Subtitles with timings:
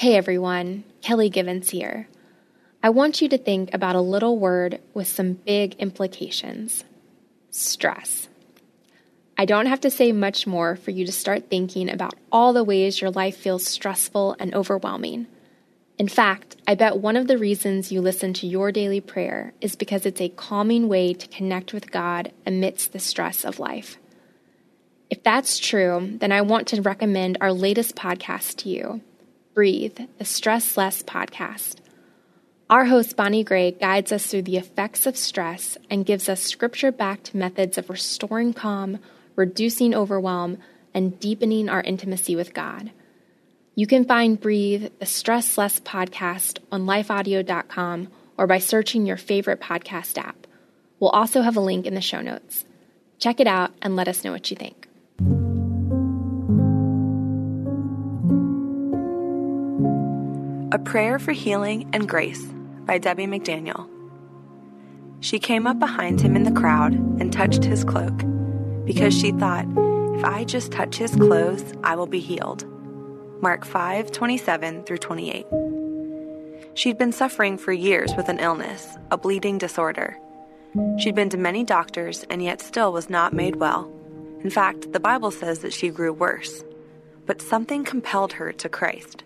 [0.00, 2.08] Hey everyone, Kelly Givens here.
[2.82, 6.84] I want you to think about a little word with some big implications
[7.50, 8.30] stress.
[9.36, 12.64] I don't have to say much more for you to start thinking about all the
[12.64, 15.26] ways your life feels stressful and overwhelming.
[15.98, 19.76] In fact, I bet one of the reasons you listen to your daily prayer is
[19.76, 23.98] because it's a calming way to connect with God amidst the stress of life.
[25.10, 29.02] If that's true, then I want to recommend our latest podcast to you
[29.52, 31.76] Breathe, the Stress Less podcast.
[32.68, 36.92] Our host, Bonnie Gray, guides us through the effects of stress and gives us scripture
[36.92, 39.00] backed methods of restoring calm,
[39.34, 40.58] reducing overwhelm,
[40.94, 42.92] and deepening our intimacy with God.
[43.74, 48.08] You can find Breathe, the Stress Less podcast, on lifeaudio.com
[48.38, 50.46] or by searching your favorite podcast app.
[51.00, 52.64] We'll also have a link in the show notes.
[53.18, 54.79] Check it out and let us know what you think.
[60.72, 62.44] A Prayer for Healing and Grace
[62.86, 63.88] by Debbie McDaniel.
[65.18, 68.22] She came up behind him in the crowd and touched his cloak,
[68.84, 69.66] because she thought,
[70.16, 72.64] if I just touch his clothes, I will be healed.
[73.42, 75.44] Mark 5 27 through 28.
[76.74, 80.16] She'd been suffering for years with an illness, a bleeding disorder.
[80.98, 83.92] She'd been to many doctors and yet still was not made well.
[84.44, 86.62] In fact, the Bible says that she grew worse.
[87.26, 89.24] But something compelled her to Christ.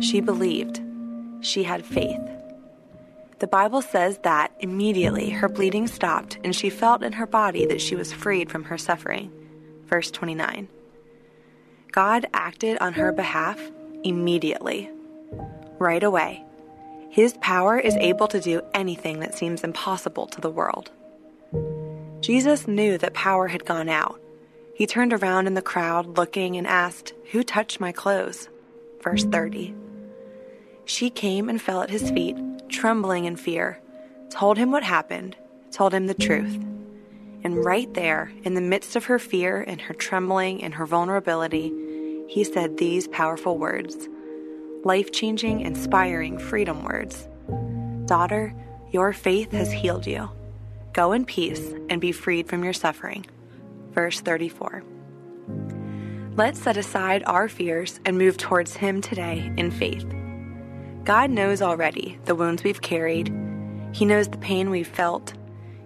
[0.00, 0.80] She believed.
[1.40, 2.20] She had faith.
[3.40, 7.80] The Bible says that immediately her bleeding stopped and she felt in her body that
[7.80, 9.30] she was freed from her suffering.
[9.86, 10.68] Verse 29.
[11.92, 13.60] God acted on her behalf
[14.02, 14.90] immediately,
[15.78, 16.44] right away.
[17.10, 20.90] His power is able to do anything that seems impossible to the world.
[22.20, 24.20] Jesus knew that power had gone out.
[24.74, 28.48] He turned around in the crowd looking and asked, Who touched my clothes?
[29.04, 29.74] Verse 30.
[30.86, 32.36] She came and fell at his feet,
[32.70, 33.78] trembling in fear,
[34.30, 35.36] told him what happened,
[35.70, 36.54] told him the truth.
[37.44, 41.70] And right there, in the midst of her fear and her trembling and her vulnerability,
[42.28, 44.08] he said these powerful words
[44.84, 47.28] life changing, inspiring freedom words
[48.06, 48.54] Daughter,
[48.90, 50.30] your faith has healed you.
[50.94, 53.26] Go in peace and be freed from your suffering.
[53.92, 54.82] Verse 34.
[56.36, 60.04] Let's set aside our fears and move towards Him today in faith.
[61.04, 63.32] God knows already the wounds we've carried.
[63.92, 65.32] He knows the pain we've felt.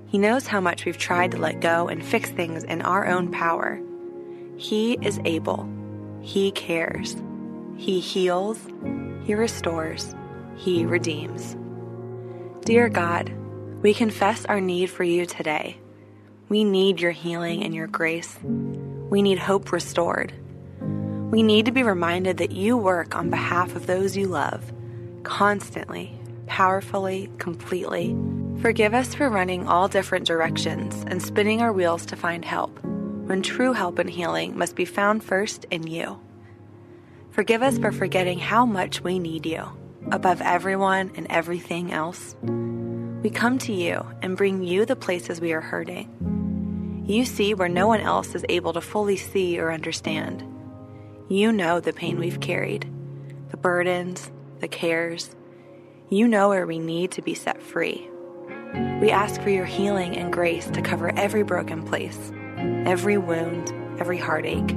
[0.07, 3.31] He knows how much we've tried to let go and fix things in our own
[3.31, 3.79] power.
[4.57, 5.69] He is able.
[6.23, 7.15] He cares.
[7.77, 8.59] He heals.
[9.25, 10.15] He restores.
[10.57, 11.59] He redeems.
[12.65, 13.31] Dear God,
[13.83, 15.77] we confess our need for you today.
[16.49, 18.39] We need your healing and your grace.
[19.11, 20.33] We need hope restored.
[20.81, 24.73] We need to be reminded that you work on behalf of those you love
[25.25, 28.17] constantly, powerfully, completely.
[28.61, 33.43] Forgive us for running all different directions and spinning our wheels to find help, when
[33.43, 36.19] true help and healing must be found first in you.
[37.31, 39.65] Forgive us for forgetting how much we need you,
[40.11, 42.35] above everyone and everything else.
[43.23, 46.28] We come to you and bring you the places we are hurting.
[47.09, 50.45] You see where no one else is able to fully see or understand.
[51.31, 52.87] You know the pain we've carried,
[53.49, 54.31] the burdens,
[54.61, 55.35] the cares.
[56.11, 58.11] You know where we need to be set free.
[59.01, 64.19] We ask for your healing and grace to cover every broken place, every wound, every
[64.19, 64.77] heartache.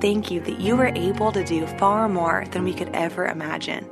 [0.00, 3.88] Thank you that you were able to do far more than we could ever imagine.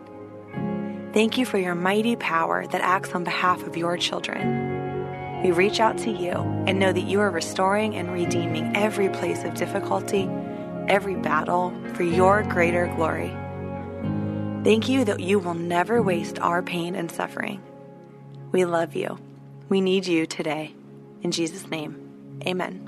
[1.13, 4.78] Thank you for your mighty power that acts on behalf of your children.
[5.43, 6.33] We reach out to you
[6.67, 10.29] and know that you are restoring and redeeming every place of difficulty,
[10.89, 13.37] every battle for your greater glory.
[14.65, 17.63] Thank you that you will never waste our pain and suffering.
[18.51, 19.19] We love you.
[19.69, 20.75] We need you today.
[21.23, 22.88] In Jesus' name, amen.